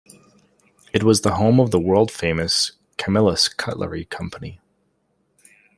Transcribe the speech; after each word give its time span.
It 0.93 1.03
was 1.03 1.21
the 1.21 1.35
home 1.35 1.59
of 1.59 1.69
the 1.69 1.79
world-famous 1.79 2.71
Camillus 2.97 3.47
Cutlery 3.47 4.05
Company. 4.05 4.59